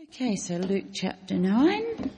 [0.00, 2.10] Okay, so Luke chapter 9.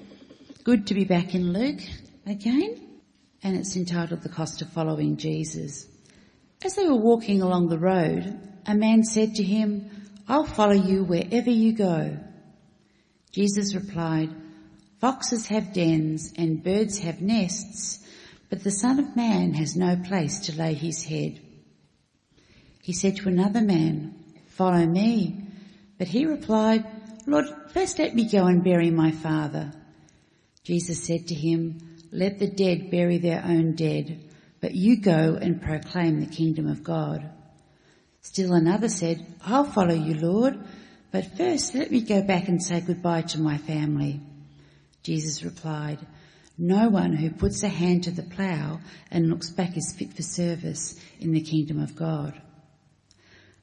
[0.62, 1.80] Good to be back in Luke
[2.24, 3.00] again.
[3.42, 5.88] And it's entitled The Cost of Following Jesus.
[6.64, 9.90] As they were walking along the road, a man said to him,
[10.28, 12.16] I'll follow you wherever you go.
[13.32, 14.30] Jesus replied,
[15.00, 18.06] Foxes have dens and birds have nests,
[18.50, 21.40] but the Son of Man has no place to lay his head.
[22.82, 24.14] He said to another man,
[24.46, 25.40] Follow me.
[25.98, 26.84] But he replied,
[27.26, 29.72] Lord, first let me go and bury my father.
[30.62, 31.80] Jesus said to him,
[32.12, 34.20] let the dead bury their own dead,
[34.60, 37.28] but you go and proclaim the kingdom of God.
[38.20, 40.58] Still another said, I'll follow you, Lord,
[41.10, 44.20] but first let me go back and say goodbye to my family.
[45.02, 45.98] Jesus replied,
[46.56, 50.22] no one who puts a hand to the plough and looks back is fit for
[50.22, 52.40] service in the kingdom of God.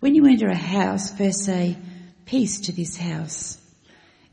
[0.00, 1.76] When you enter a house, first say,
[2.24, 3.58] peace to this house.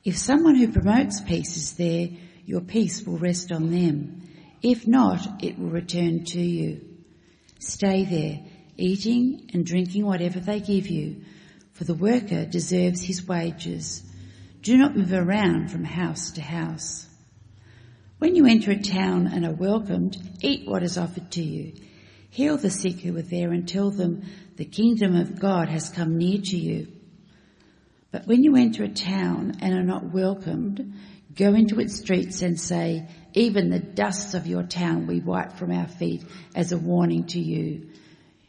[0.03, 2.09] If someone who promotes peace is there,
[2.45, 4.21] your peace will rest on them.
[4.61, 6.81] If not, it will return to you.
[7.57, 8.41] Stay there,
[8.77, 11.23] eating and drinking whatever they give you,
[11.71, 14.03] for the worker deserves his wages.
[14.61, 17.07] Do not move around from house to house.
[18.19, 21.73] When you enter a town and are welcomed, eat what is offered to you.
[22.29, 24.23] Heal the sick who are there and tell them
[24.55, 26.87] the kingdom of God has come near to you.
[28.11, 30.93] But when you enter a town and are not welcomed,
[31.35, 35.71] go into its streets and say, even the dust of your town we wipe from
[35.71, 36.23] our feet
[36.55, 37.89] as a warning to you.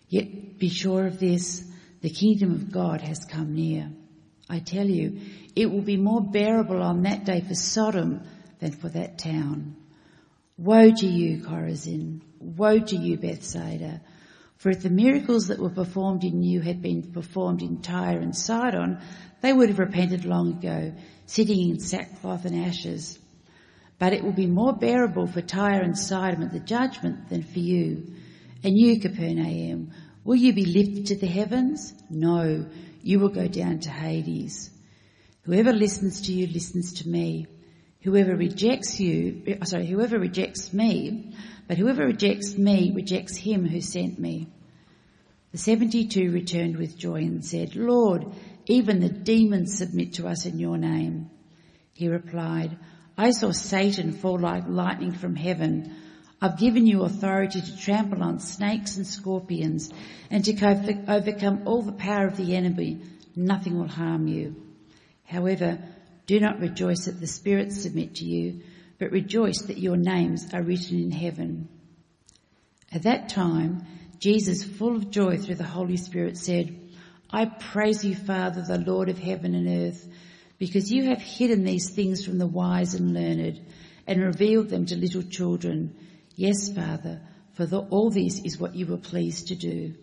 [0.09, 1.65] Yet be sure of this,
[2.01, 3.91] the kingdom of God has come near.
[4.49, 5.21] I tell you,
[5.57, 8.23] it will be more bearable on that day for Sodom
[8.61, 9.75] than for that town.
[10.57, 12.21] Woe to you, Chorazin!
[12.39, 14.01] Woe to you, Bethsaida!
[14.57, 18.35] For if the miracles that were performed in you had been performed in Tyre and
[18.35, 18.99] Sidon,
[19.43, 20.95] they would have repented long ago,
[21.27, 23.19] sitting in sackcloth and ashes.
[23.99, 27.59] But it will be more bearable for Tyre and Sidon at the judgment than for
[27.59, 28.15] you.
[28.65, 29.93] And you, Capernaum,
[30.25, 31.93] will you be lifted to the heavens?
[32.09, 32.67] No,
[33.03, 34.71] you will go down to Hades.
[35.43, 37.47] Whoever listens to you listens to me.
[38.03, 41.35] Whoever rejects you, eh, sorry, whoever rejects me
[41.67, 44.49] but whoever rejects me rejects him who sent me.
[45.53, 48.27] The 72 returned with joy and said, Lord,
[48.67, 51.31] even the demons submit to us in your name.
[51.95, 52.77] He replied,
[53.17, 55.95] I saw Satan fall like lightning from heaven.
[56.43, 59.91] I've given you authority to trample on snakes and scorpions
[60.31, 63.01] and to overcome all the power of the enemy.
[63.35, 64.57] Nothing will harm you.
[65.25, 65.79] However,
[66.27, 68.63] do not rejoice that the spirits submit to you,
[68.99, 71.69] but rejoice that your names are written in heaven.
[72.93, 73.85] At that time,
[74.19, 76.79] Jesus, full of joy through the Holy Spirit, said,
[77.31, 80.07] I praise you, Father, the Lord of heaven and earth,
[80.59, 83.61] because you have hidden these things from the wise and learned
[84.07, 85.95] and revealed them to little children.
[86.35, 87.21] Yes, Father,
[87.55, 89.95] for the, all this is what you were pleased to do.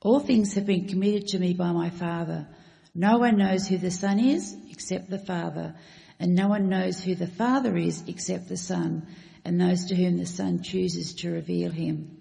[0.00, 2.46] All things have been committed to me by my Father.
[2.94, 5.74] No one knows who the Son is except the Father,
[6.24, 9.06] and no one knows who the Father is except the Son
[9.44, 12.16] and those to whom the Son chooses to reveal him.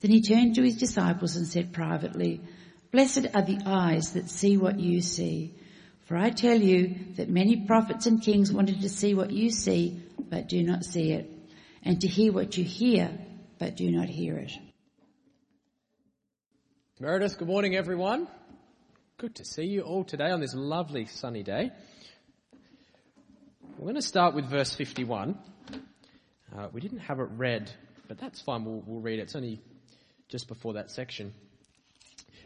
[0.00, 2.42] Then he turned to his disciples and said privately,
[2.92, 5.54] Blessed are the eyes that see what you see.
[6.04, 9.98] For I tell you that many prophets and kings wanted to see what you see,
[10.28, 11.30] but do not see it,
[11.82, 13.10] and to hear what you hear,
[13.58, 14.52] but do not hear it.
[16.98, 18.28] Meredith, good morning everyone.
[19.16, 21.70] Good to see you all today on this lovely sunny day.
[23.80, 25.38] We're going to start with verse 51.
[26.54, 27.72] Uh, we didn't have it read,
[28.08, 28.66] but that's fine.
[28.66, 29.22] We'll, we'll read it.
[29.22, 29.62] It's only
[30.28, 31.32] just before that section.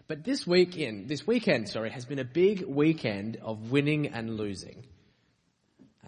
[0.07, 4.85] But this weekend, this weekend, sorry, has been a big weekend of winning and losing.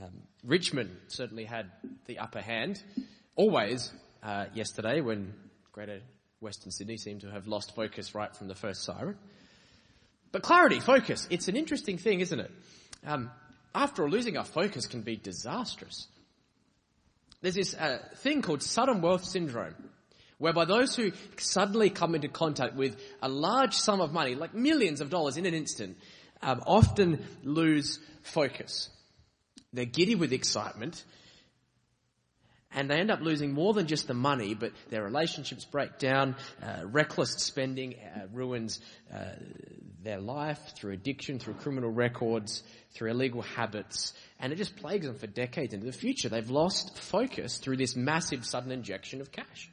[0.00, 0.12] Um,
[0.44, 1.72] Richmond certainly had
[2.06, 2.80] the upper hand,
[3.34, 3.92] always
[4.22, 5.34] uh, yesterday when
[5.72, 6.02] Greater
[6.38, 9.16] Western Sydney seemed to have lost focus right from the first siren.
[10.30, 12.52] But clarity, focus, it's an interesting thing, isn't it?
[13.04, 13.32] Um,
[13.76, 16.08] after all, losing our focus can be disastrous.
[17.42, 19.74] There's this uh, thing called sudden wealth syndrome,
[20.38, 25.02] whereby those who suddenly come into contact with a large sum of money, like millions
[25.02, 25.98] of dollars in an instant,
[26.42, 28.88] um, often lose focus.
[29.74, 31.04] They're giddy with excitement
[32.76, 36.36] and they end up losing more than just the money, but their relationships break down,
[36.62, 38.80] uh, reckless spending uh, ruins
[39.12, 39.30] uh,
[40.04, 42.62] their life through addiction, through criminal records,
[42.92, 46.28] through illegal habits, and it just plagues them for decades into the future.
[46.28, 49.70] They've lost focus through this massive sudden injection of cash.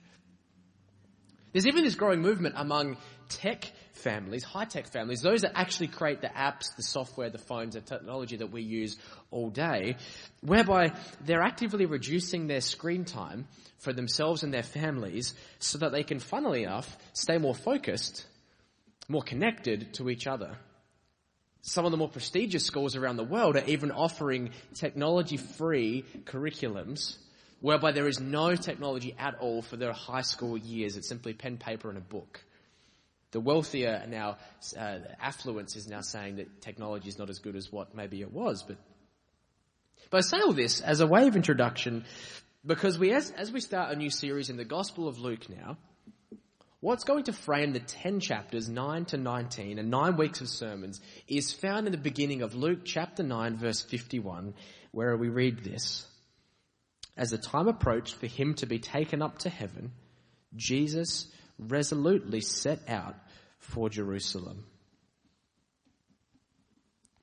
[1.51, 2.97] There's even this growing movement among
[3.29, 7.81] tech families, high-tech families, those that actually create the apps, the software, the phones, the
[7.81, 8.98] technology that we use
[9.31, 9.95] all day,
[10.42, 10.92] whereby
[11.22, 13.48] they're actively reducing their screen time
[13.78, 18.25] for themselves and their families so that they can, funnily enough, stay more focused,
[19.07, 20.57] more connected to each other.
[21.62, 27.18] Some of the more prestigious schools around the world are even offering technology-free curriculums
[27.62, 30.98] whereby there is no technology at all for their high school years.
[30.98, 32.44] It's simply pen, paper, and a book.
[33.33, 34.38] The wealthier now,
[34.77, 38.31] uh, affluence is now saying that technology is not as good as what maybe it
[38.31, 38.62] was.
[38.62, 38.77] But,
[40.12, 42.06] but I say all this as a way of introduction
[42.63, 45.77] because we, as, as we start a new series in the Gospel of Luke now,
[46.80, 51.01] what's going to frame the 10 chapters, 9 to 19, and 9 weeks of sermons
[51.27, 54.53] is found in the beginning of Luke chapter 9 verse 51,
[54.91, 56.06] where we read this.
[57.18, 59.91] As the time approached for him to be taken up to heaven,
[60.56, 61.27] Jesus
[61.59, 63.15] resolutely set out
[63.63, 64.65] for Jerusalem.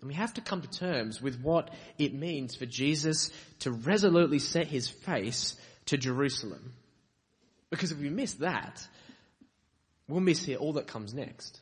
[0.01, 4.39] And we have to come to terms with what it means for Jesus to resolutely
[4.39, 5.57] set his face
[5.87, 6.73] to Jerusalem.
[7.69, 8.87] Because if we miss that,
[10.09, 11.61] we'll miss here all that comes next.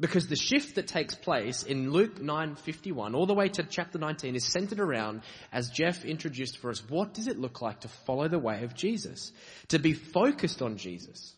[0.00, 4.36] Because the shift that takes place in Luke 9:51 all the way to chapter 19
[4.36, 5.22] is centered around
[5.52, 8.74] as Jeff introduced for us what does it look like to follow the way of
[8.74, 9.32] Jesus?
[9.68, 11.34] To be focused on Jesus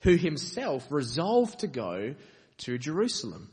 [0.00, 2.14] who himself resolved to go
[2.58, 3.50] to Jerusalem.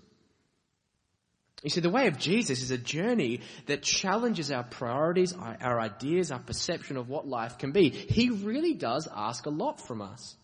[1.63, 6.31] You see, the way of Jesus is a journey that challenges our priorities, our, ideas,
[6.31, 7.89] our perception of what life can be.
[7.89, 10.35] He really does ask a lot from us.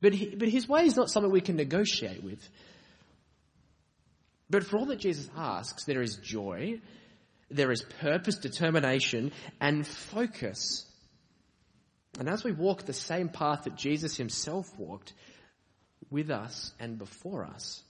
[0.00, 2.38] But, he, but his way is not something we can negotiate with.
[4.48, 6.80] But for all that Jesus asks, there is joy,
[7.50, 10.84] there is purpose, determination, and focus.
[12.18, 15.12] And as we walk the same path that Jesus himself walked
[16.10, 17.82] with us and before us.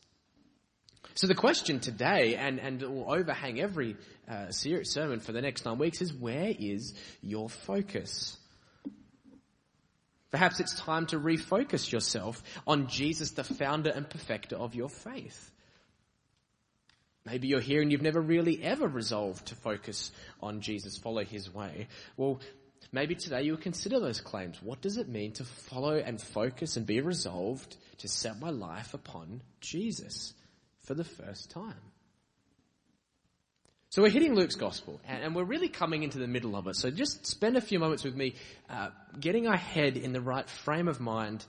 [1.15, 3.97] So the question today, and, and will overhang every
[4.29, 8.37] uh, sermon for the next nine weeks, is where is your focus?
[10.31, 15.51] Perhaps it's time to refocus yourself on Jesus, the founder and perfecter of your faith.
[17.25, 21.53] Maybe you're here and you've never really ever resolved to focus on Jesus, follow his
[21.53, 21.89] way.
[22.17, 22.41] Well,
[22.97, 24.57] Maybe today you'll consider those claims.
[24.63, 28.95] What does it mean to follow and focus and be resolved to set my life
[28.95, 30.33] upon Jesus
[30.87, 31.75] for the first time?
[33.91, 36.77] So we're hitting Luke's gospel, and we're really coming into the middle of it.
[36.77, 38.35] So just spend a few moments with me,
[38.71, 38.89] uh,
[39.21, 41.45] getting our head in the right frame of mind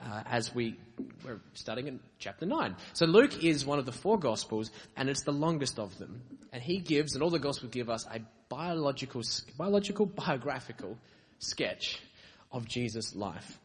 [0.00, 0.76] uh, as we
[1.24, 2.76] we're starting in chapter nine.
[2.92, 6.22] So Luke is one of the four gospels, and it's the longest of them.
[6.52, 8.20] And he gives, and all the gospels give us a
[8.52, 9.22] biological,
[9.56, 10.98] biological, biographical
[11.38, 11.98] sketch
[12.50, 13.58] of Jesus' life.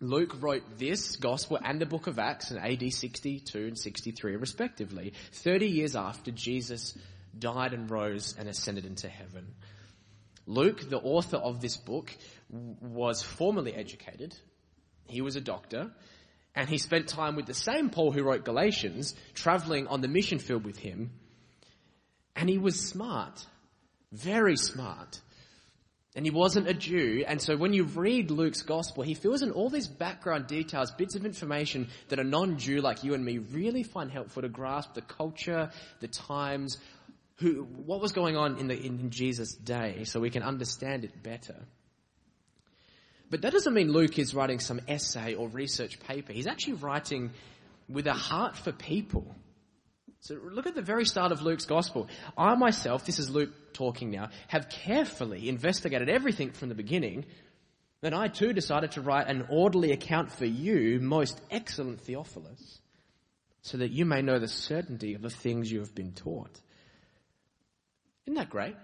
[0.00, 5.12] Luke wrote this gospel and the book of Acts in AD 62 and 63 respectively,
[5.32, 6.98] 30 years after Jesus
[7.38, 9.46] died and rose and ascended into heaven.
[10.44, 12.12] Luke, the author of this book,
[12.48, 14.36] was formally educated.
[15.06, 15.92] He was a doctor
[16.56, 20.40] and he spent time with the same Paul who wrote Galatians, traveling on the mission
[20.40, 21.12] field with him.
[22.34, 23.46] And he was smart.
[24.12, 25.20] Very smart.
[26.16, 29.52] And he wasn't a Jew, and so when you read Luke's gospel, he fills in
[29.52, 33.84] all these background details, bits of information that a non-Jew like you and me really
[33.84, 36.78] find helpful to grasp the culture, the times,
[37.36, 41.22] who, what was going on in, the, in Jesus' day, so we can understand it
[41.22, 41.54] better.
[43.30, 46.32] But that doesn't mean Luke is writing some essay or research paper.
[46.32, 47.30] He's actually writing
[47.88, 49.32] with a heart for people.
[50.20, 52.08] So look at the very start of Luke's gospel.
[52.36, 57.24] I myself, this is Luke talking now, have carefully investigated everything from the beginning.
[58.02, 62.80] Then I too decided to write an orderly account for you, most excellent Theophilus,
[63.62, 66.60] so that you may know the certainty of the things you have been taught.
[68.26, 68.76] Isn't that great?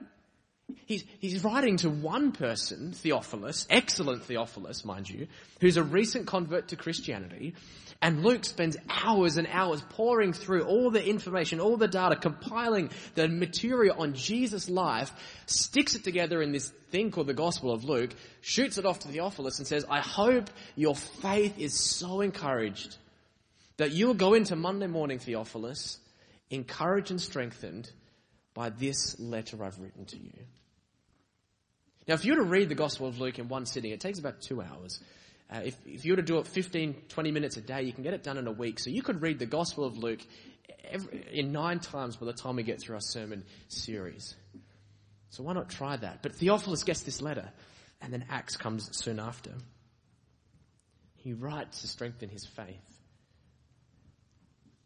[0.87, 5.29] He's, he's writing to one person, Theophilus, excellent Theophilus, mind you,
[5.61, 7.55] who's a recent convert to Christianity,
[8.03, 12.91] and Luke spends hours and hours pouring through all the information, all the data, compiling
[13.15, 15.13] the material on Jesus' life,
[15.47, 19.09] sticks it together in this thing called the Gospel of Luke, shoots it off to
[19.09, 22.97] Theophilus and says, I hope your faith is so encouraged
[23.77, 25.99] that you'll go into Monday morning, Theophilus,
[26.51, 27.91] encouraged and strengthened
[28.53, 30.33] by this letter I've written to you.
[32.07, 34.19] Now, if you were to read the Gospel of Luke in one sitting, it takes
[34.19, 35.01] about two hours.
[35.51, 38.03] Uh, if, if you were to do it 15, 20 minutes a day, you can
[38.03, 38.79] get it done in a week.
[38.79, 40.21] So you could read the Gospel of Luke
[40.85, 44.35] every, in nine times by the time we get through our sermon series.
[45.31, 46.23] So why not try that?
[46.23, 47.51] But Theophilus gets this letter,
[48.01, 49.53] and then Acts comes soon after.
[51.17, 52.77] He writes to strengthen his faith.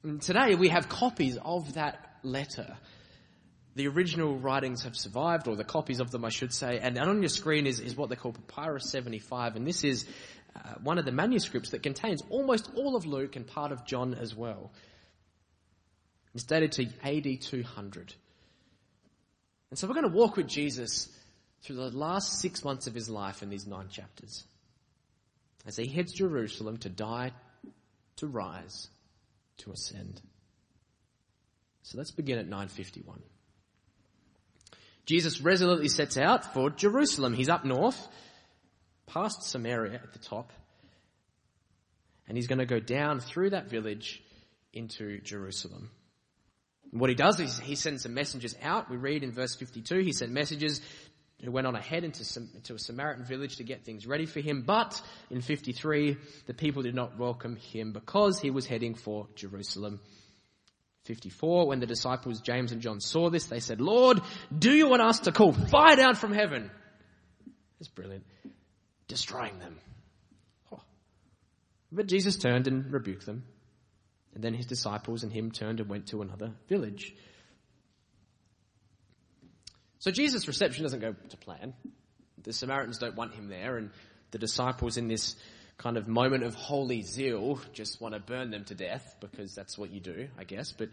[0.03, 2.77] And today we have copies of that letter.
[3.77, 7.23] The original writings have survived, or the copies of them, I should say, and on
[7.23, 10.07] your screen is, is what they call Papyrus 75, and this is
[10.57, 14.15] uh, one of the manuscripts that contains almost all of Luke and part of John
[14.15, 14.73] as well.
[16.35, 18.15] It's dated to AD 200.
[19.71, 21.09] And so we're going to walk with Jesus
[21.63, 24.45] through the last six months of his life in these nine chapters.
[25.67, 27.33] As he heads Jerusalem to die,
[28.17, 28.89] to rise,
[29.59, 30.21] to ascend.
[31.83, 33.21] So let's begin at 951.
[35.07, 37.35] Jesus resolutely sets out for Jerusalem.
[37.35, 38.09] He's up north,
[39.07, 40.53] past Samaria at the top,
[42.29, 44.23] and he's going to go down through that village
[44.73, 45.91] into Jerusalem.
[46.93, 48.91] What he does is he sends some messengers out.
[48.91, 50.81] We read in verse 52, he sent messengers
[51.43, 54.41] who went on ahead into, some, into a Samaritan village to get things ready for
[54.41, 54.63] him.
[54.63, 56.17] But in 53,
[56.47, 60.01] the people did not welcome him because he was heading for Jerusalem.
[61.11, 64.21] 54, when the disciples James and John saw this, they said, Lord,
[64.57, 66.71] do you want us to call fire down from heaven?
[67.81, 68.25] It's brilliant.
[69.09, 69.77] Destroying them.
[70.73, 70.81] Oh.
[71.91, 73.43] But Jesus turned and rebuked them.
[74.37, 77.13] And then his disciples and him turned and went to another village.
[79.99, 81.75] So Jesus' reception doesn't go to plan.
[82.41, 83.91] The Samaritans don't want him there, and
[84.31, 85.35] the disciples, in this
[85.81, 89.79] kind of moment of holy zeal, just want to burn them to death because that's
[89.79, 90.73] what you do, I guess.
[90.73, 90.91] But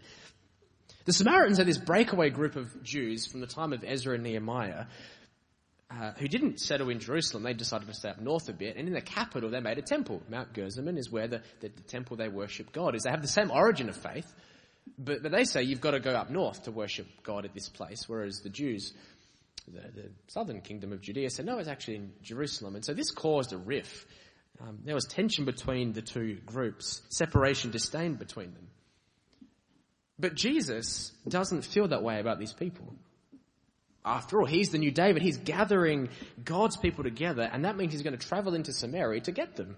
[1.04, 4.86] the Samaritans are this breakaway group of Jews from the time of Ezra and Nehemiah
[5.90, 7.42] uh, who didn't settle in Jerusalem.
[7.42, 9.82] They decided to stay up north a bit, and in the capital they made a
[9.82, 10.22] temple.
[10.28, 13.02] Mount Gerizim is where the, the, the, temple they worship God is.
[13.02, 14.30] They have the same origin of faith,
[14.98, 17.68] but, but they say you've got to go up north to worship God at this
[17.68, 18.94] place, whereas the Jews,
[19.66, 22.74] the, the southern kingdom of Judea, said no, it's actually in Jerusalem.
[22.74, 24.06] And so this caused a rift.
[24.60, 28.68] Um, there was tension between the two groups, separation, disdain between them.
[30.18, 32.92] But Jesus doesn't feel that way about these people.
[34.04, 35.22] After all, he's the new David.
[35.22, 36.08] He's gathering
[36.42, 39.76] God's people together, and that means he's going to travel into Samaria to get them.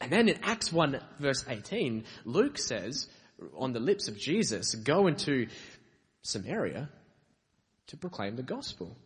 [0.00, 3.08] And then in Acts 1 verse 18, Luke says,
[3.56, 5.48] on the lips of Jesus, go into
[6.22, 6.88] Samaria
[7.88, 8.96] to proclaim the gospel.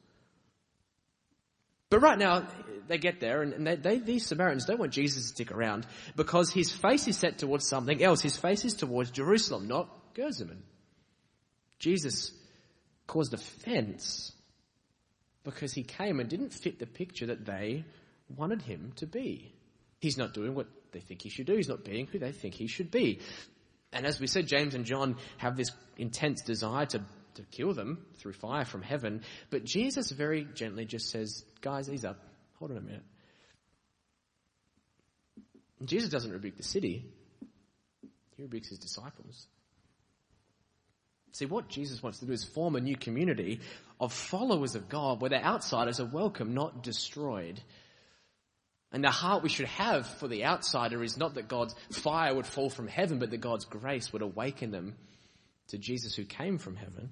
[1.91, 2.47] But right now,
[2.89, 6.51] they get there, and they, they, these Samaritans don't want Jesus to stick around because
[6.51, 8.21] his face is set towards something else.
[8.21, 10.63] His face is towards Jerusalem, not Gerizim.
[11.79, 12.33] Jesus
[13.07, 14.33] caused offense
[15.45, 17.85] because he came and didn't fit the picture that they
[18.35, 19.53] wanted him to be.
[20.01, 21.55] He's not doing what they think he should do.
[21.55, 23.21] He's not being who they think he should be.
[23.93, 27.03] And as we said, James and John have this intense desire to,
[27.37, 29.23] to kill them through fire from heaven.
[29.51, 32.19] But Jesus very gently just says, guys, ease up.
[32.59, 33.05] Hold on a minute.
[35.85, 37.05] Jesus doesn't rebuke the city.
[38.37, 39.47] He rebukes his disciples.
[41.33, 43.61] See, what Jesus wants to do is form a new community
[44.01, 47.61] of followers of God where the outsiders are welcome, not destroyed.
[48.91, 52.47] And the heart we should have for the outsider is not that God's fire would
[52.47, 54.95] fall from heaven, but that God's grace would awaken them
[55.69, 57.11] to Jesus who came from heaven.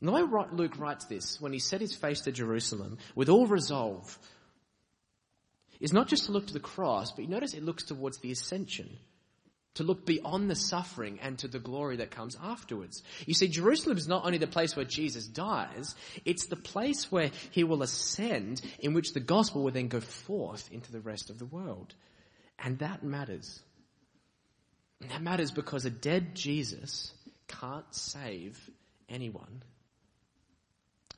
[0.00, 3.46] And the way Luke writes this, when he set his face to Jerusalem with all
[3.46, 4.18] resolve,
[5.80, 8.32] is not just to look to the cross, but you notice it looks towards the
[8.32, 8.98] ascension
[9.74, 13.02] to look beyond the suffering and to the glory that comes afterwards.
[13.26, 15.94] You see, Jerusalem is not only the place where Jesus dies,
[16.24, 20.70] it's the place where he will ascend, in which the gospel will then go forth
[20.72, 21.94] into the rest of the world.
[22.58, 23.60] And that matters.
[25.02, 27.12] And that matters because a dead Jesus
[27.48, 28.58] can't save
[29.08, 29.62] anyone.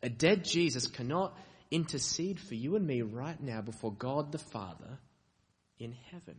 [0.03, 1.37] A dead Jesus cannot
[1.71, 4.99] intercede for you and me right now before God the Father
[5.79, 6.37] in heaven.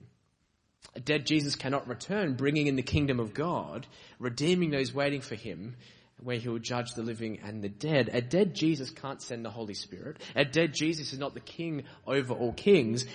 [0.96, 3.86] A dead Jesus cannot return, bringing in the kingdom of God,
[4.20, 5.75] redeeming those waiting for him,
[6.22, 8.10] where he will judge the living and the dead.
[8.14, 10.18] A dead Jesus can't send the Holy Spirit.
[10.36, 13.06] A dead Jesus is not the king over all kings.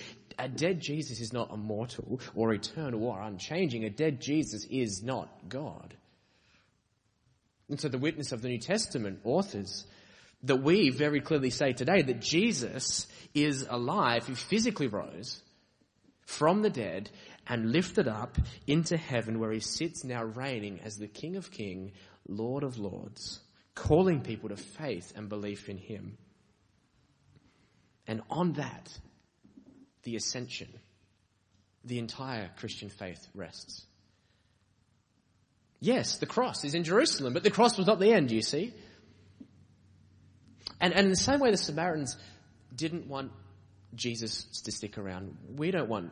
[0.41, 3.85] A dead Jesus is not immortal or eternal or unchanging.
[3.85, 5.95] A dead Jesus is not God.
[7.69, 9.85] And so the witness of the New Testament authors
[10.43, 13.05] that we very clearly say today that Jesus
[13.35, 15.39] is alive, he physically rose
[16.25, 17.11] from the dead
[17.45, 21.91] and lifted up into heaven where he sits now reigning as the King of Kings,
[22.27, 23.41] Lord of Lords,
[23.75, 26.17] calling people to faith and belief in him.
[28.07, 28.91] And on that,
[30.03, 30.67] the ascension,
[31.83, 33.85] the entire Christian faith rests.
[35.79, 38.73] Yes, the cross is in Jerusalem, but the cross was not the end, you see.
[40.79, 42.17] And, and in the same way the Samaritans
[42.75, 43.31] didn't want
[43.95, 46.11] Jesus to stick around, we don't want,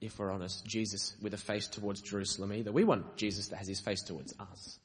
[0.00, 2.70] if we're honest, Jesus with a face towards Jerusalem either.
[2.70, 4.78] We want Jesus that has his face towards us.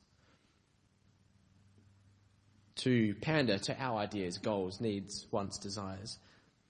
[2.78, 6.18] To pander to our ideas, goals, needs, wants, desires.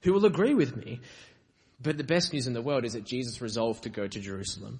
[0.01, 0.99] Who will agree with me?
[1.81, 4.79] But the best news in the world is that Jesus resolved to go to Jerusalem.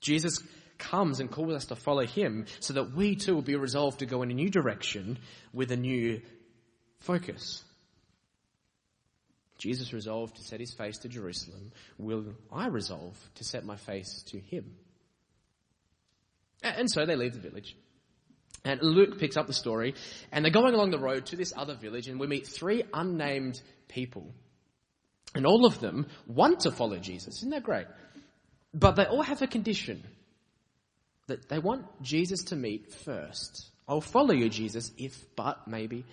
[0.00, 0.42] Jesus
[0.78, 4.06] comes and calls us to follow him so that we too will be resolved to
[4.06, 5.18] go in a new direction
[5.52, 6.20] with a new
[7.00, 7.62] focus.
[9.58, 11.72] Jesus resolved to set his face to Jerusalem.
[11.98, 14.76] Will I resolve to set my face to him?
[16.62, 17.74] And so they leave the village.
[18.64, 19.94] And Luke picks up the story,
[20.32, 23.60] and they're going along the road to this other village, and we meet three unnamed
[23.86, 24.34] people.
[25.36, 27.38] And all of them want to follow Jesus.
[27.38, 27.86] Isn't that great?
[28.72, 30.04] But they all have a condition
[31.26, 33.70] that they want Jesus to meet first.
[33.88, 36.04] I'll follow you, Jesus, if, but, maybe.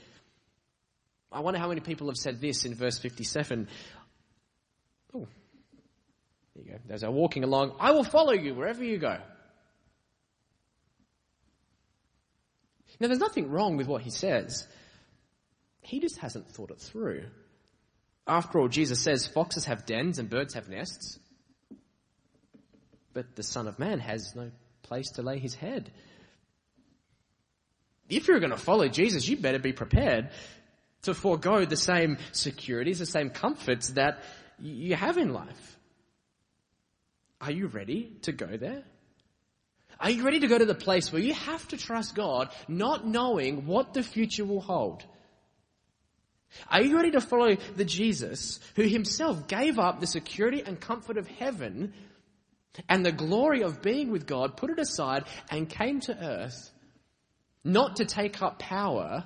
[1.32, 3.68] I wonder how many people have said this in verse 57.
[5.16, 5.28] Oh,
[6.56, 6.94] there you go.
[6.94, 9.18] As they're walking along, I will follow you wherever you go.
[13.00, 14.68] Now, there's nothing wrong with what he says.
[15.82, 17.26] He just hasn't thought it through.
[18.26, 21.20] After all, Jesus says foxes have dens and birds have nests,
[23.14, 24.52] but the Son of Man has no
[24.82, 25.92] place to lay his head.
[28.10, 30.30] If you're going to follow Jesus, you better be prepared
[31.04, 34.24] to forego the same securities, the same comforts that
[34.60, 35.78] you have in life.
[37.42, 38.84] Are you ready to go there?
[40.00, 43.06] Are you ready to go to the place where you have to trust God, not
[43.06, 45.04] knowing what the future will hold?
[46.70, 51.18] Are you ready to follow the Jesus who himself gave up the security and comfort
[51.18, 51.94] of heaven
[52.90, 56.72] and the glory of being with God, put it aside, and came to earth
[57.64, 59.26] not to take up power,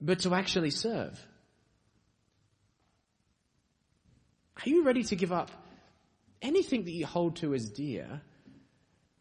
[0.00, 1.20] but to actually serve?
[4.56, 5.50] Are you ready to give up
[6.40, 8.22] anything that you hold to as dear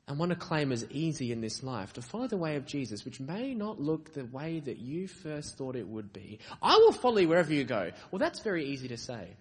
[0.08, 3.06] and want to claim as easy in this life to follow the way of Jesus,
[3.06, 6.40] which may not look the way that you first thought it would be?
[6.62, 7.92] I will follow you wherever you go.
[8.12, 9.36] Well, that's very easy to say.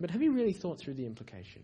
[0.00, 1.62] But have you really thought through the implication?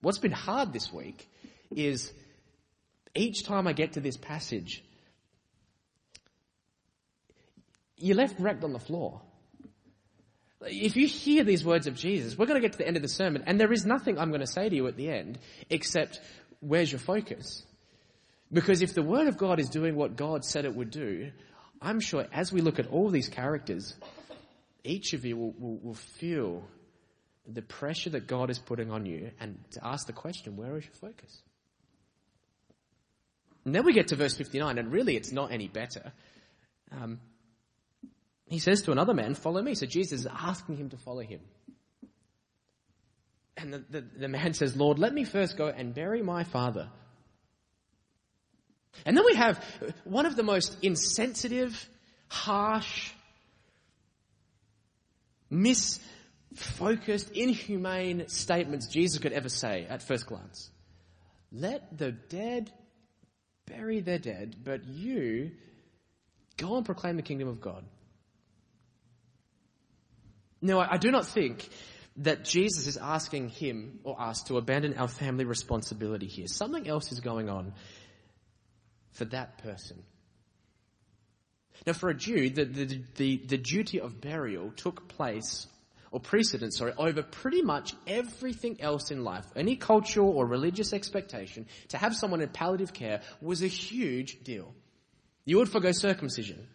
[0.00, 1.28] What's been hard this week
[1.74, 2.12] is
[3.16, 4.84] each time I get to this passage,
[7.96, 9.22] you're left wrecked on the floor.
[10.66, 13.02] If you hear these words of Jesus, we're going to get to the end of
[13.02, 15.38] the sermon, and there is nothing I'm going to say to you at the end
[15.70, 16.20] except,
[16.60, 17.64] where's your focus?
[18.52, 21.30] Because if the Word of God is doing what God said it would do,
[21.80, 23.94] I'm sure as we look at all these characters,
[24.84, 26.62] each of you will, will, will feel
[27.46, 30.84] the pressure that God is putting on you and to ask the question, where is
[30.84, 31.42] your focus?
[33.64, 36.12] And then we get to verse 59, and really it's not any better.
[36.92, 37.18] Um,
[38.48, 39.74] he says to another man, Follow me.
[39.74, 41.40] So Jesus is asking him to follow him.
[43.56, 46.90] And the, the, the man says, Lord, let me first go and bury my father.
[49.04, 49.62] And then we have
[50.04, 51.88] one of the most insensitive,
[52.28, 53.12] harsh,
[55.50, 60.70] misfocused, inhumane statements Jesus could ever say at first glance.
[61.52, 62.70] Let the dead
[63.66, 65.52] bury their dead, but you
[66.56, 67.84] go and proclaim the kingdom of God.
[70.66, 71.68] Now, I do not think
[72.18, 76.46] that Jesus is asking him or us to abandon our family responsibility here.
[76.48, 77.74] Something else is going on
[79.12, 80.02] for that person.
[81.86, 85.66] Now, for a Jew, the, the, the, the duty of burial took place,
[86.10, 89.44] or precedence, sorry, over pretty much everything else in life.
[89.54, 94.74] Any cultural or religious expectation to have someone in palliative care was a huge deal.
[95.44, 96.66] You would forego circumcision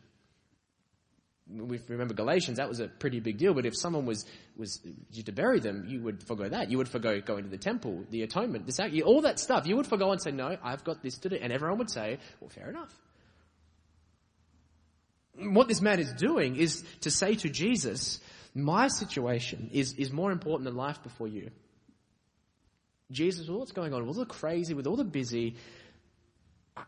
[1.53, 3.53] we remember Galatians, that was a pretty big deal.
[3.53, 4.25] But if someone was
[4.57, 4.79] was
[5.13, 6.71] to bury them, you would forego that.
[6.71, 9.67] You would forego going to the temple, the atonement, this all that stuff.
[9.67, 12.19] You would forego and say, "No, I've got this to do," and everyone would say,
[12.39, 12.97] "Well, fair enough."
[15.35, 18.19] What this man is doing is to say to Jesus,
[18.53, 21.51] "My situation is is more important than life before you."
[23.11, 25.55] Jesus, with what's going on, with all the crazy, with all the busy,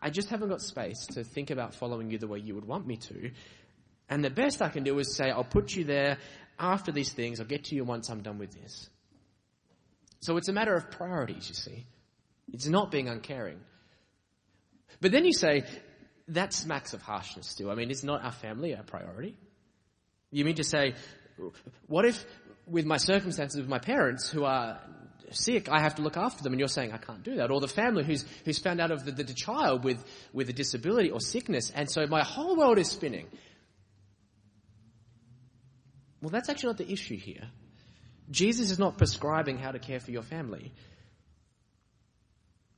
[0.00, 2.86] I just haven't got space to think about following you the way you would want
[2.86, 3.30] me to.
[4.08, 6.18] And the best I can do is say, I'll put you there
[6.58, 7.40] after these things.
[7.40, 8.88] I'll get to you once I'm done with this.
[10.20, 11.86] So it's a matter of priorities, you see.
[12.52, 13.60] It's not being uncaring.
[15.00, 15.64] But then you say,
[16.28, 17.70] that smacks of harshness still.
[17.70, 19.34] I mean, is not our family our priority?
[20.30, 20.94] You mean to say,
[21.86, 22.24] what if
[22.66, 24.80] with my circumstances with my parents who are
[25.30, 27.50] sick, I have to look after them, and you're saying I can't do that.
[27.50, 30.52] Or the family who's, who's found out of the, the, the child with, with a
[30.52, 33.26] disability or sickness, and so my whole world is spinning.
[36.24, 37.50] Well, that's actually not the issue here.
[38.30, 40.72] Jesus is not prescribing how to care for your family.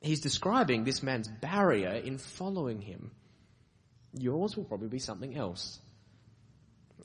[0.00, 3.12] He's describing this man's barrier in following him.
[4.12, 5.78] Yours will probably be something else.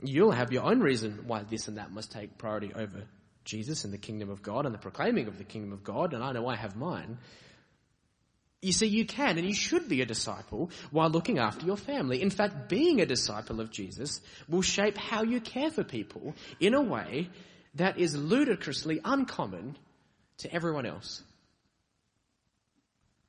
[0.01, 3.03] You'll have your own reason why this and that must take priority over
[3.45, 6.23] Jesus and the kingdom of God and the proclaiming of the kingdom of God, and
[6.23, 7.19] I know I have mine.
[8.61, 12.21] You see, you can and you should be a disciple while looking after your family.
[12.21, 16.75] In fact, being a disciple of Jesus will shape how you care for people in
[16.75, 17.29] a way
[17.75, 19.77] that is ludicrously uncommon
[20.39, 21.23] to everyone else.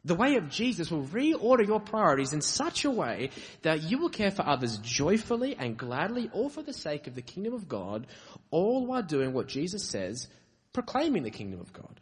[0.04, 3.30] The way of Jesus will reorder your priorities in such a way
[3.62, 7.22] that you will care for others joyfully and gladly, all for the sake of the
[7.22, 8.08] kingdom of God,
[8.50, 10.26] all while doing what Jesus says,
[10.72, 12.00] proclaiming the kingdom of God.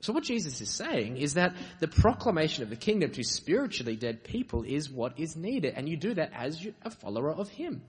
[0.00, 4.22] So what Jesus is saying is that the proclamation of the kingdom to spiritually dead
[4.22, 7.82] people is what is needed, and you do that as a follower of Him.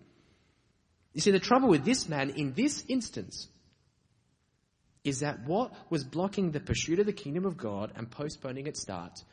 [1.13, 3.47] You see, the trouble with this man in this instance
[5.03, 8.81] is that what was blocking the pursuit of the kingdom of God and postponing its
[8.81, 9.23] start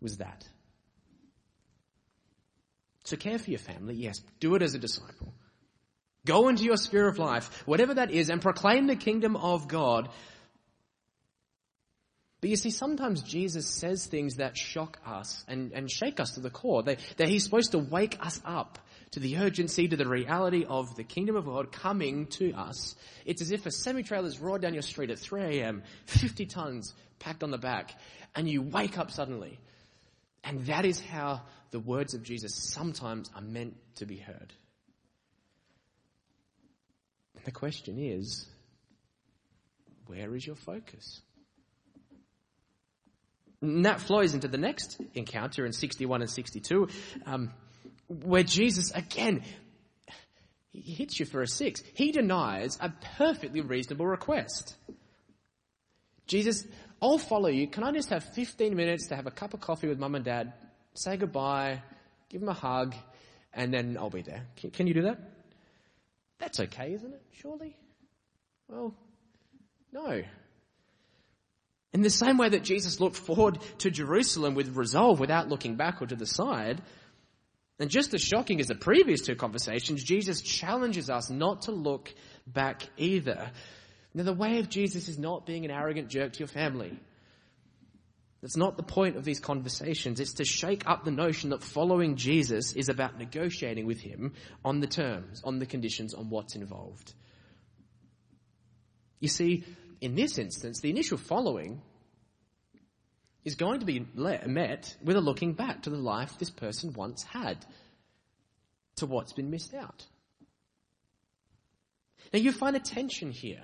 [0.00, 0.48] was that.
[3.04, 5.32] So care for your family, yes, do it as a disciple.
[6.26, 10.10] Go into your sphere of life, whatever that is, and proclaim the kingdom of God.
[12.40, 16.40] But you see, sometimes Jesus says things that shock us and, and shake us to
[16.40, 16.82] the core.
[16.82, 18.78] That he's supposed to wake us up
[19.10, 22.94] to the urgency, to the reality of the kingdom of God coming to us.
[23.26, 27.42] It's as if a semi-trailer's roared down your street at 3 a.m., 50 tons packed
[27.42, 27.92] on the back,
[28.34, 29.58] and you wake up suddenly.
[30.42, 34.54] And that is how the words of Jesus sometimes are meant to be heard.
[37.36, 38.46] And the question is,
[40.06, 41.20] where is your focus?
[43.62, 46.88] And that flows into the next encounter in 61 and 62.
[47.26, 47.52] Um,
[48.08, 49.42] where Jesus, again,
[50.72, 51.82] he hits you for a six.
[51.94, 54.76] He denies a perfectly reasonable request.
[56.26, 56.66] Jesus,
[57.02, 57.66] I'll follow you.
[57.66, 60.24] Can I just have 15 minutes to have a cup of coffee with mum and
[60.24, 60.52] dad,
[60.94, 61.82] say goodbye,
[62.28, 62.94] give them a hug,
[63.52, 64.46] and then I'll be there?
[64.56, 65.18] Can, can you do that?
[66.38, 67.22] That's okay, isn't it?
[67.32, 67.76] Surely?
[68.68, 68.94] Well,
[69.92, 70.22] no.
[71.92, 76.00] In the same way that Jesus looked forward to Jerusalem with resolve without looking back
[76.00, 76.80] or to the side,
[77.80, 82.14] and just as shocking as the previous two conversations, Jesus challenges us not to look
[82.46, 83.50] back either.
[84.12, 86.98] Now, the way of Jesus is not being an arrogant jerk to your family.
[88.42, 90.20] That's not the point of these conversations.
[90.20, 94.32] It's to shake up the notion that following Jesus is about negotiating with him
[94.64, 97.14] on the terms, on the conditions, on what's involved.
[99.20, 99.64] You see,
[100.00, 101.82] in this instance, the initial following
[103.44, 107.22] is going to be met with a looking back to the life this person once
[107.22, 107.64] had,
[108.96, 110.06] to what's been missed out.
[112.32, 113.62] Now you find a tension here.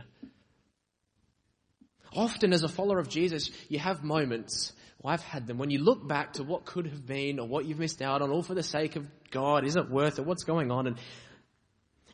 [2.14, 4.72] Often as a follower of Jesus, you have moments,
[5.02, 7.66] well, I've had them, when you look back to what could have been or what
[7.66, 10.24] you've missed out on, all for the sake of God, is it worth it?
[10.24, 10.86] What's going on?
[10.86, 10.98] And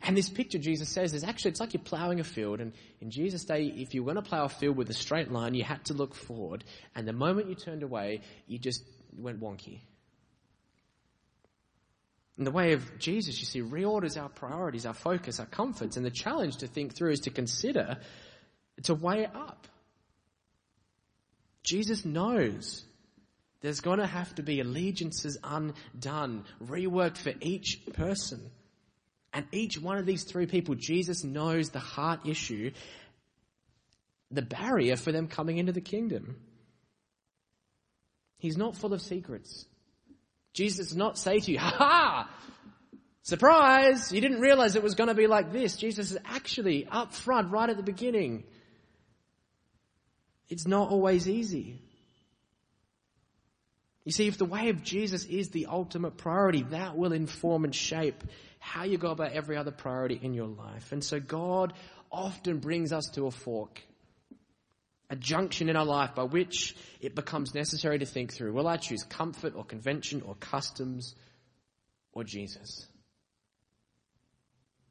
[0.04, 2.60] and this picture Jesus says is actually, it's like you're plowing a field.
[2.60, 5.54] And in Jesus' day, if you were to plow a field with a straight line,
[5.54, 6.64] you had to look forward.
[6.94, 8.82] And the moment you turned away, you just
[9.16, 9.80] went wonky.
[12.36, 15.96] In the way of Jesus, you see, reorders our priorities, our focus, our comforts.
[15.96, 17.98] And the challenge to think through is to consider,
[18.84, 19.68] to weigh it up.
[21.62, 22.84] Jesus knows
[23.60, 28.50] there's going to have to be allegiances undone, reworked for each person.
[29.32, 32.72] And each one of these three people, Jesus knows the heart issue,
[34.30, 36.36] the barrier for them coming into the kingdom.
[38.38, 39.64] He's not full of secrets.
[40.52, 42.30] Jesus does not say to you, ha ha!
[43.22, 44.12] Surprise!
[44.12, 45.76] You didn't realize it was going to be like this.
[45.76, 48.44] Jesus is actually up front, right at the beginning.
[50.48, 51.80] It's not always easy.
[54.04, 57.74] You see, if the way of Jesus is the ultimate priority, that will inform and
[57.74, 58.24] shape
[58.58, 60.92] how you go about every other priority in your life.
[60.92, 61.72] And so God
[62.10, 63.80] often brings us to a fork,
[65.08, 68.76] a junction in our life by which it becomes necessary to think through will I
[68.76, 71.14] choose comfort or convention or customs
[72.12, 72.86] or Jesus?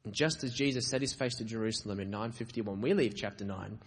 [0.04, 3.78] And just as Jesus set his face to Jerusalem in 951, we leave chapter 9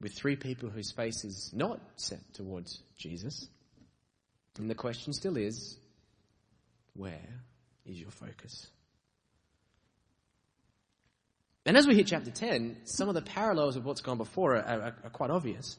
[0.00, 3.48] with three people whose face is not set towards Jesus.
[4.58, 5.78] And the question still is
[6.94, 7.44] where
[7.86, 8.66] is your focus?
[11.64, 14.62] And as we hit chapter 10, some of the parallels of what's gone before are,
[14.62, 15.76] are, are, quite obvious.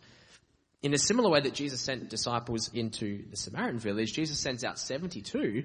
[0.82, 4.80] In a similar way that Jesus sent disciples into the Samaritan village, Jesus sends out
[4.80, 5.64] 72,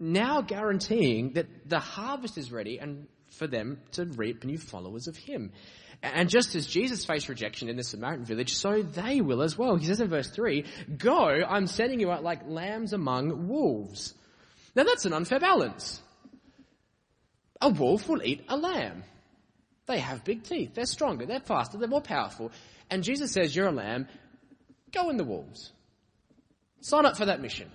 [0.00, 5.16] now guaranteeing that the harvest is ready and for them to reap new followers of
[5.16, 5.52] Him.
[6.02, 9.76] And just as Jesus faced rejection in the Samaritan village, so they will as well.
[9.76, 10.64] He says in verse 3,
[10.98, 14.14] Go, I'm sending you out like lambs among wolves.
[14.74, 16.02] Now that's an unfair balance.
[17.60, 19.04] A wolf will eat a lamb.
[19.86, 20.74] They have big teeth.
[20.74, 21.26] They're stronger.
[21.26, 21.78] They're faster.
[21.78, 22.52] They're more powerful.
[22.90, 24.08] And Jesus says, You're a lamb.
[24.92, 25.72] Go in the wolves.
[26.80, 27.70] Sign up for that mission.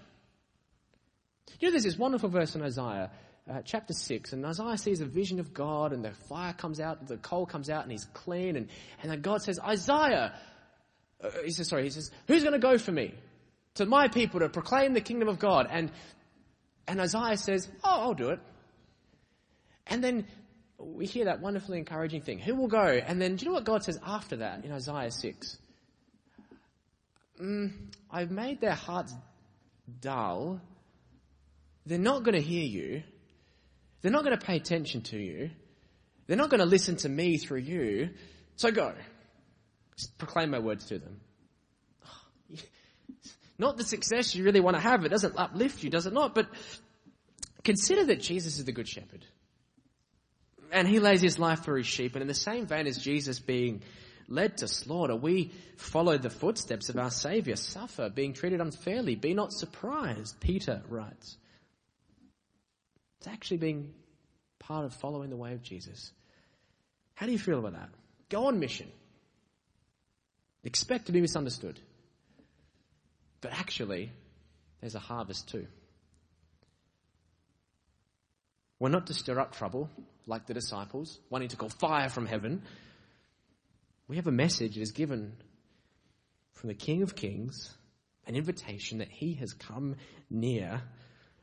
[1.60, 3.12] You know, there's this wonderful verse in Isaiah
[3.50, 7.08] uh, chapter 6, and Isaiah sees a vision of God, and the fire comes out,
[7.08, 8.70] the coal comes out, and he's clean, and,
[9.02, 10.34] and then God says, Isaiah,
[11.24, 13.14] uh, he says, sorry, he says, who's going to go for me?
[13.76, 15.68] To my people to proclaim the kingdom of God.
[15.70, 15.92] And,
[16.88, 18.40] and Isaiah says, oh, I'll do it.
[19.88, 20.28] And then
[20.78, 22.40] we hear that wonderfully encouraging thing.
[22.40, 22.84] Who will go?
[22.84, 25.58] And then do you know what God says after that in Isaiah 6?
[27.42, 27.72] Mm,
[28.12, 29.14] I've made their hearts
[30.02, 30.62] dull.
[31.86, 33.04] They're not going to hear you.
[34.02, 35.52] They're not going to pay attention to you.
[36.28, 38.12] They're not going to listen to me through you.
[38.56, 38.94] So go.
[39.98, 41.20] Just proclaim my words to them.
[43.58, 45.04] Not the success you really want to have.
[45.04, 46.34] It doesn't uplift you, does it not?
[46.34, 46.48] But
[47.64, 49.26] consider that Jesus is the good shepherd.
[50.72, 52.16] And he lays his life for his sheep.
[52.16, 53.82] And in the same vein as Jesus being
[54.30, 59.16] led to slaughter, we follow the footsteps of our Saviour, suffer, being treated unfairly.
[59.16, 61.38] Be not surprised, Peter writes.
[63.20, 63.94] It's actually being
[64.60, 66.12] part of following the way of Jesus.
[67.16, 67.90] How do you feel about that?
[68.30, 68.90] Go on mission.
[70.64, 71.80] Expect to be misunderstood.
[73.42, 74.12] But actually,
[74.82, 75.68] there's a harvest too.
[78.80, 79.90] We're not to stir up trouble
[80.26, 82.62] like the disciples, wanting to call fire from heaven.
[84.08, 85.34] We have a message that is given
[86.54, 87.76] from the King of Kings,
[88.28, 89.96] an invitation that he has come
[90.30, 90.82] near.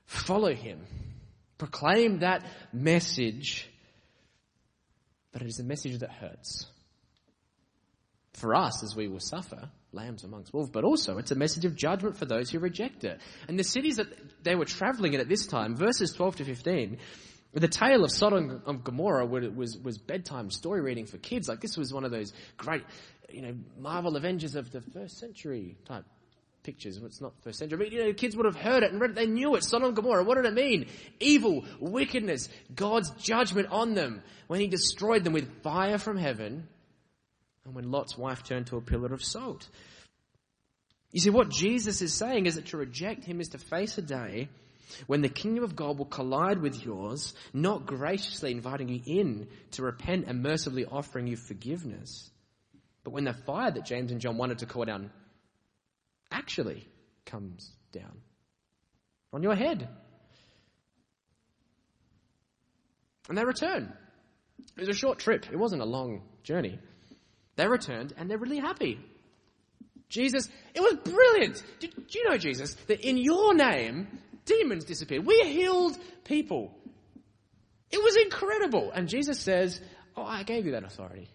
[0.07, 0.87] Follow him.
[1.59, 3.71] Proclaim that message,
[5.33, 6.67] but it is a message that hurts.
[8.35, 11.75] For us, as we will suffer, lambs amongst wolves, but also it's a message of
[11.75, 13.19] judgment for those who reject it.
[13.49, 14.09] And the cities that
[14.45, 16.99] they were traveling in at this time, verses 12 to 15,
[17.55, 21.49] the tale of Sodom and Gomorrah was, was bedtime story reading for kids.
[21.49, 22.83] Like this was one of those great,
[23.31, 26.05] you know, Marvel Avengers of the first century type
[26.67, 26.99] pictures.
[26.99, 29.17] It's not first century, but you know, kids would have heard it and read it.
[29.17, 29.63] They knew it.
[29.63, 30.25] Sodom and Gomorrah.
[30.25, 30.87] What did it mean?
[31.21, 36.67] Evil, wickedness, God's judgment on them when He destroyed them with fire from heaven,
[37.65, 39.69] and when Lot's wife turned to a pillar of salt.
[41.13, 44.03] You see, what Jesus is saying is that to reject Him is to face a
[44.03, 44.49] day
[45.07, 49.83] when the kingdom of God will collide with yours, not graciously inviting you in to
[49.83, 52.31] repent and mercifully offering you forgiveness,
[53.05, 55.11] but when the fire that James and John wanted to call down
[56.37, 56.87] actually
[57.25, 58.21] comes down
[59.33, 59.89] on your head.
[63.29, 63.93] And they return.
[64.77, 66.79] It was a short trip, it wasn't a long journey.
[67.57, 69.01] They returned and they're really happy.
[70.09, 71.63] Jesus, it was brilliant.
[71.81, 74.07] Did, you know, Jesus, that in your name,
[74.45, 75.27] demons disappeared?
[75.27, 76.73] We healed people.
[77.91, 78.93] It was incredible.
[78.93, 79.81] And Jesus says,
[80.17, 81.29] Oh, I gave you that authority.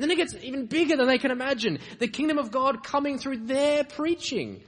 [0.00, 1.78] And then it gets even bigger than they can imagine.
[1.98, 4.62] The kingdom of God coming through their preaching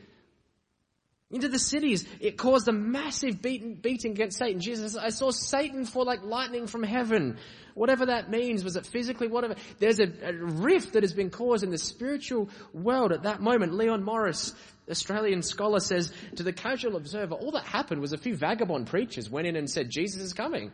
[1.31, 2.07] into the cities.
[2.21, 4.61] It caused a massive beating, beating against Satan.
[4.61, 7.38] Jesus, I saw Satan fall like lightning from heaven.
[7.73, 9.55] Whatever that means, was it physically, whatever.
[9.79, 13.73] There's a, a rift that has been caused in the spiritual world at that moment.
[13.73, 14.55] Leon Morris,
[14.90, 19.31] Australian scholar, says to the casual observer, all that happened was a few vagabond preachers
[19.31, 20.73] went in and said, Jesus is coming.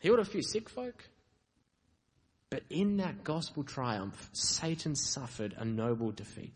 [0.00, 1.02] Healed a few sick folk
[2.54, 6.54] but in that gospel triumph, Satan suffered a noble defeat.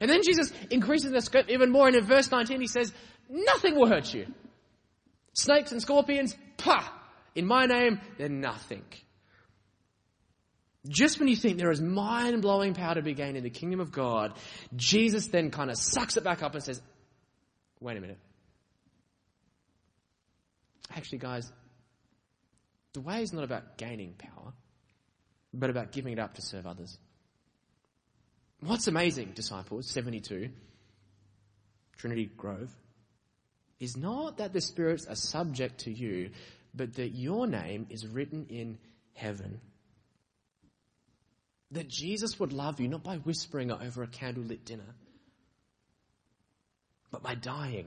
[0.00, 2.90] And then Jesus increases the scope even more, and in verse 19 he says,
[3.28, 4.32] Nothing will hurt you.
[5.34, 6.88] Snakes and scorpions, pah!
[7.34, 8.82] In my name, they're nothing.
[10.88, 13.80] Just when you think there is mind blowing power to be gained in the kingdom
[13.80, 14.32] of God,
[14.74, 16.80] Jesus then kind of sucks it back up and says,
[17.78, 18.18] Wait a minute.
[20.96, 21.52] Actually, guys,
[22.92, 24.52] the way is not about gaining power,
[25.54, 26.98] but about giving it up to serve others.
[28.60, 30.50] What's amazing, disciples, 72,
[31.96, 32.70] Trinity Grove,
[33.80, 36.30] is not that the spirits are subject to you,
[36.74, 38.78] but that your name is written in
[39.14, 39.60] heaven.
[41.72, 44.94] That Jesus would love you not by whispering over a candlelit dinner,
[47.10, 47.86] but by dying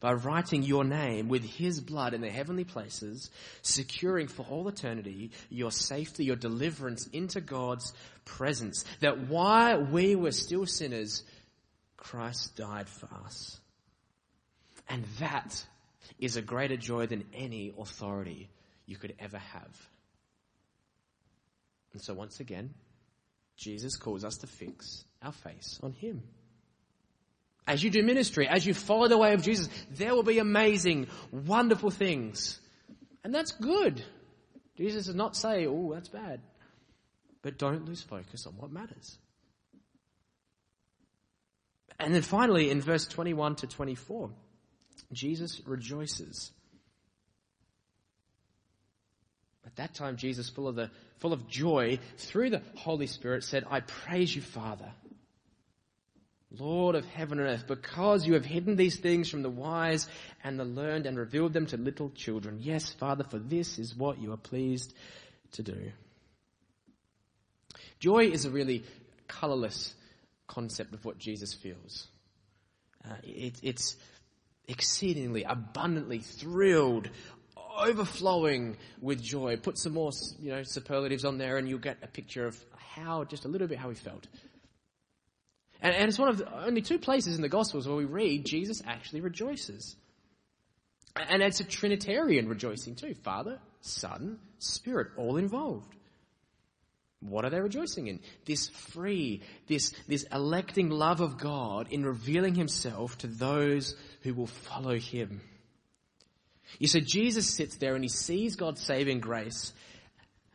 [0.00, 3.30] by writing your name with his blood in the heavenly places,
[3.62, 7.92] securing for all eternity your safety, your deliverance into God's
[8.24, 8.84] presence.
[9.00, 11.22] That while we were still sinners,
[11.96, 13.58] Christ died for us.
[14.88, 15.64] And that
[16.18, 18.48] is a greater joy than any authority
[18.86, 19.88] you could ever have.
[21.92, 22.74] And so once again,
[23.56, 26.22] Jesus calls us to fix our face on him.
[27.66, 31.06] As you do ministry, as you follow the way of Jesus, there will be amazing,
[31.30, 32.58] wonderful things.
[33.22, 34.02] And that's good.
[34.76, 36.40] Jesus does not say, oh, that's bad.
[37.42, 39.16] But don't lose focus on what matters.
[42.00, 44.30] And then finally, in verse 21 to 24,
[45.12, 46.50] Jesus rejoices.
[49.64, 53.64] At that time, Jesus, full of, the, full of joy, through the Holy Spirit, said,
[53.70, 54.92] I praise you, Father
[56.58, 60.08] Lord of heaven and earth, because you have hidden these things from the wise
[60.44, 62.58] and the learned and revealed them to little children.
[62.60, 64.92] Yes, Father, for this is what you are pleased
[65.52, 65.92] to do.
[67.98, 68.84] Joy is a really
[69.28, 69.94] colorless
[70.46, 72.08] concept of what Jesus feels.
[73.04, 73.96] Uh, it, it's
[74.68, 77.08] exceedingly, abundantly thrilled,
[77.78, 79.56] overflowing with joy.
[79.56, 80.10] Put some more,
[80.40, 83.68] you know, superlatives on there and you'll get a picture of how, just a little
[83.68, 84.26] bit how he felt.
[85.82, 88.46] And, and it's one of the only two places in the Gospels where we read
[88.46, 89.96] Jesus actually rejoices.
[91.14, 93.14] And it's a Trinitarian rejoicing too.
[93.22, 95.94] Father, Son, Spirit, all involved.
[97.20, 98.20] What are they rejoicing in?
[98.46, 104.46] This free, this, this electing love of God in revealing himself to those who will
[104.46, 105.40] follow him.
[106.78, 109.72] You see, Jesus sits there and he sees God's saving grace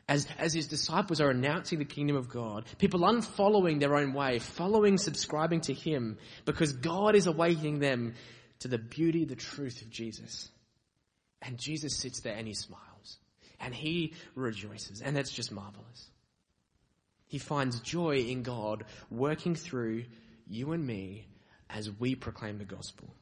[0.09, 4.39] as, as his disciples are announcing the kingdom of God, people unfollowing their own way,
[4.39, 8.13] following, subscribing to him, because God is awakening them
[8.59, 10.49] to the beauty, the truth of Jesus.
[11.41, 13.17] And Jesus sits there and he smiles.
[13.59, 15.01] And he rejoices.
[15.01, 16.09] And that's just marvelous.
[17.27, 20.05] He finds joy in God working through
[20.47, 21.27] you and me
[21.69, 23.13] as we proclaim the gospel.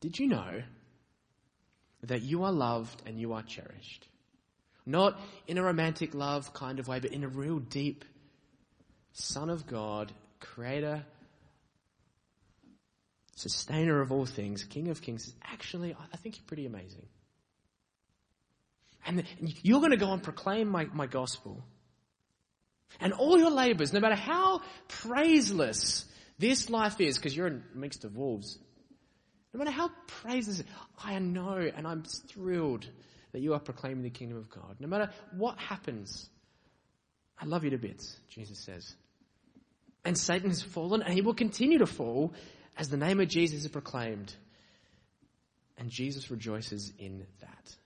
[0.00, 0.62] Did you know
[2.04, 4.08] that you are loved and you are cherished?
[4.86, 8.04] Not in a romantic love kind of way, but in a real deep
[9.12, 11.04] Son of God, Creator,
[13.34, 17.06] Sustainer of all things, King of Kings, is actually, I think, you're pretty amazing.
[19.06, 19.24] And
[19.62, 21.64] you're going to go and proclaim my, my gospel.
[23.00, 26.04] And all your labors, no matter how praiseless
[26.38, 28.58] this life is, because you're mixed of wolves,
[29.52, 30.62] no matter how praiseless,
[31.02, 32.86] I know and I'm thrilled
[33.36, 34.76] that you are proclaiming the kingdom of God.
[34.80, 36.30] No matter what happens,
[37.38, 38.94] I love you to bits, Jesus says.
[40.06, 42.32] And Satan has fallen and he will continue to fall
[42.78, 44.34] as the name of Jesus is proclaimed.
[45.76, 47.76] And Jesus rejoices in that.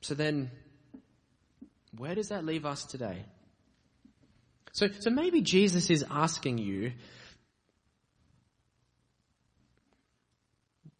[0.00, 0.50] So then,
[1.98, 3.26] where does that leave us today?
[4.72, 6.92] So, so maybe Jesus is asking you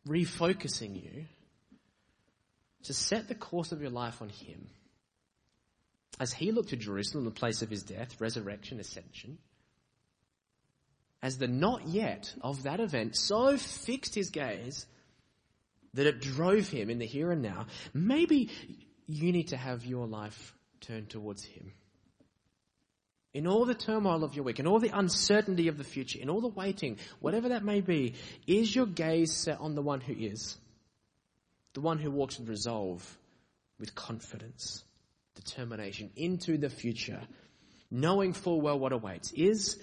[0.06, 1.24] refocusing you
[2.84, 4.68] to set the course of your life on Him.
[6.20, 9.38] As He looked to Jerusalem, the place of His death, resurrection, ascension,
[11.22, 14.86] as the not yet of that event so fixed His gaze
[15.94, 18.50] that it drove Him in the here and now, maybe
[19.06, 21.72] you need to have your life turned towards Him.
[23.36, 26.30] In all the turmoil of your week, in all the uncertainty of the future, in
[26.30, 28.14] all the waiting, whatever that may be,
[28.46, 30.56] is your gaze set on the one who is?
[31.74, 33.04] The one who walks with resolve,
[33.78, 34.82] with confidence,
[35.34, 37.20] determination into the future,
[37.90, 39.32] knowing full well what awaits.
[39.32, 39.78] Is,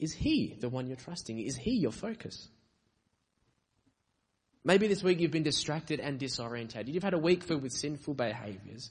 [0.00, 1.38] is he the one you're trusting?
[1.38, 2.48] Is he your focus?
[4.64, 6.92] Maybe this week you've been distracted and disorientated.
[6.92, 8.90] You've had a week filled with sinful behaviors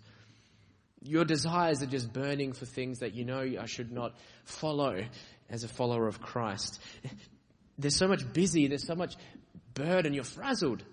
[1.06, 5.04] your desires are just burning for things that you know I should not follow
[5.50, 6.82] as a follower of Christ.
[7.78, 9.16] There's so much busy, there's so much
[9.74, 10.84] burden, you're frazzled.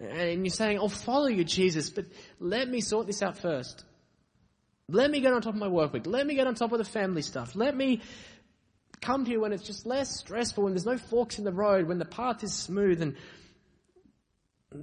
[0.00, 2.06] And you're saying, I'll follow you, Jesus, but
[2.38, 3.84] let me sort this out first.
[4.88, 6.06] Let me get on top of my work week.
[6.06, 7.54] Let me get on top of the family stuff.
[7.54, 8.00] Let me
[9.00, 11.86] come to you when it's just less stressful, when there's no forks in the road,
[11.86, 13.16] when the path is smooth and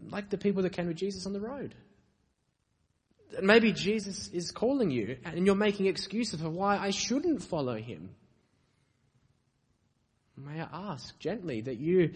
[0.09, 1.75] like the people that came with Jesus on the road.
[3.41, 8.09] Maybe Jesus is calling you and you're making excuses for why I shouldn't follow him.
[10.37, 12.13] May I ask gently that you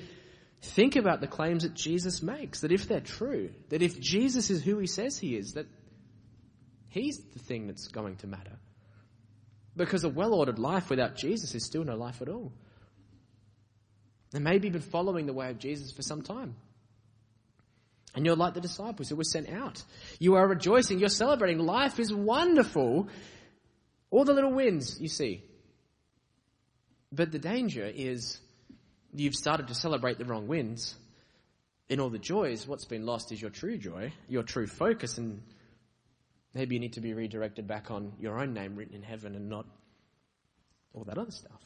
[0.61, 4.63] think about the claims that Jesus makes, that if they're true, that if Jesus is
[4.63, 5.67] who he says he is, that
[6.89, 8.57] he's the thing that's going to matter.
[9.75, 12.51] Because a well ordered life without Jesus is still no life at all.
[14.33, 16.55] And maybe you've been following the way of Jesus for some time.
[18.15, 19.83] And you're like the disciples who were sent out.
[20.19, 21.59] You are rejoicing, you're celebrating.
[21.59, 23.07] Life is wonderful.
[24.09, 25.43] All the little wins you see.
[27.11, 28.39] But the danger is
[29.13, 30.95] you've started to celebrate the wrong wins.
[31.87, 35.41] In all the joys, what's been lost is your true joy, your true focus, and
[36.53, 39.49] maybe you need to be redirected back on your own name written in heaven and
[39.49, 39.65] not
[40.93, 41.61] all that other stuff.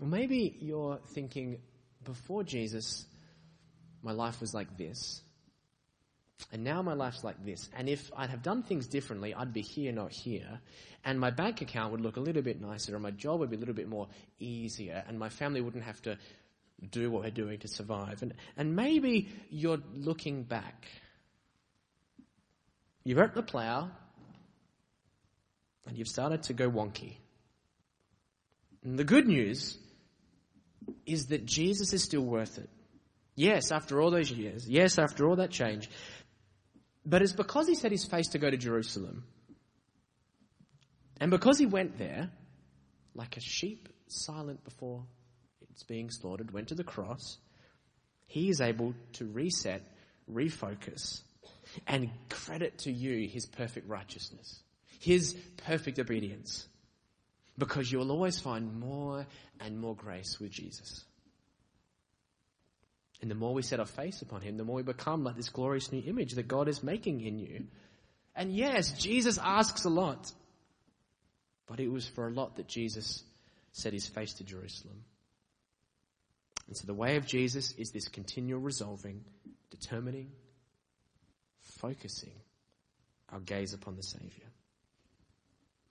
[0.00, 1.58] Or maybe you're thinking,
[2.02, 3.06] before Jesus,
[4.04, 5.22] my life was like this.
[6.52, 7.68] And now my life's like this.
[7.76, 10.60] And if I'd have done things differently, I'd be here, not here.
[11.04, 13.56] And my bank account would look a little bit nicer, and my job would be
[13.56, 16.18] a little bit more easier, and my family wouldn't have to
[16.90, 18.22] do what we're doing to survive.
[18.22, 20.86] And, and maybe you're looking back.
[23.04, 23.90] You're at the plough,
[25.86, 27.16] and you've started to go wonky.
[28.82, 29.78] And the good news
[31.06, 32.68] is that Jesus is still worth it.
[33.36, 34.68] Yes, after all those years.
[34.68, 35.90] Yes, after all that change.
[37.04, 39.24] But it's because he set his face to go to Jerusalem.
[41.20, 42.30] And because he went there,
[43.14, 45.04] like a sheep silent before
[45.70, 47.38] it's being slaughtered, went to the cross,
[48.26, 49.82] he is able to reset,
[50.30, 51.22] refocus,
[51.86, 54.60] and credit to you his perfect righteousness,
[55.00, 56.66] his perfect obedience.
[57.56, 59.26] Because you'll always find more
[59.60, 61.04] and more grace with Jesus.
[63.20, 65.48] And the more we set our face upon Him, the more we become like this
[65.48, 67.64] glorious new image that God is making in you.
[68.34, 70.30] And yes, Jesus asks a lot.
[71.66, 73.22] But it was for a lot that Jesus
[73.72, 75.04] set his face to Jerusalem.
[76.66, 79.24] And so the way of Jesus is this continual resolving,
[79.70, 80.30] determining,
[81.60, 82.32] focusing
[83.30, 84.48] our gaze upon the Saviour.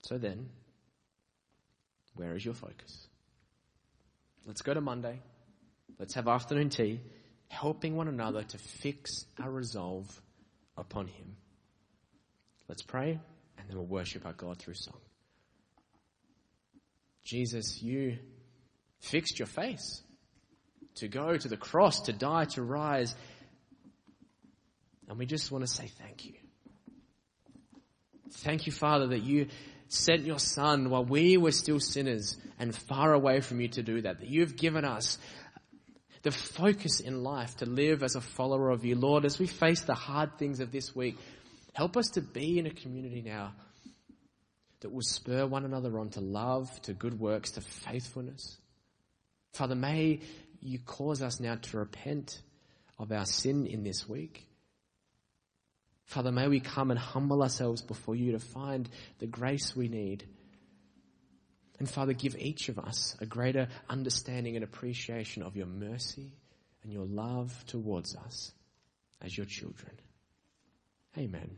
[0.03, 0.49] So then,
[2.15, 3.07] where is your focus?
[4.45, 5.19] Let's go to Monday.
[5.99, 7.01] Let's have afternoon tea,
[7.47, 10.21] helping one another to fix our resolve
[10.77, 11.35] upon Him.
[12.67, 13.19] Let's pray,
[13.57, 14.99] and then we'll worship our God through song.
[17.23, 18.17] Jesus, you
[18.99, 20.01] fixed your face
[20.95, 23.15] to go to the cross, to die, to rise.
[25.07, 26.33] And we just want to say thank you.
[28.31, 29.47] Thank you, Father, that you
[29.87, 34.01] sent your Son while we were still sinners and far away from you to do
[34.01, 34.19] that.
[34.19, 35.17] That you've given us
[36.23, 38.95] the focus in life to live as a follower of you.
[38.95, 41.17] Lord, as we face the hard things of this week,
[41.73, 43.53] help us to be in a community now
[44.79, 48.57] that will spur one another on to love, to good works, to faithfulness.
[49.53, 50.19] Father, may
[50.61, 52.41] you cause us now to repent
[52.97, 54.47] of our sin in this week.
[56.05, 60.25] Father, may we come and humble ourselves before you to find the grace we need.
[61.83, 66.31] And Father, give each of us a greater understanding and appreciation of your mercy
[66.81, 68.53] and your love towards us
[69.21, 69.91] as your children.
[71.17, 71.57] Amen.